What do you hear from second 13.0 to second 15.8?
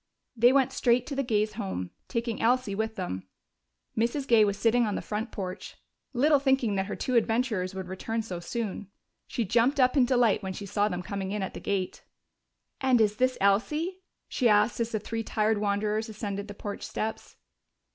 this Elsie?" she asked as the three tired